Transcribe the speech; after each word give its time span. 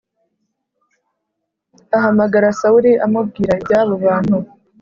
ahamagara 1.97 2.57
Sawuli 2.59 2.91
amubwira 3.05 3.53
ibyabo 3.61 3.93
bantu 4.05 4.37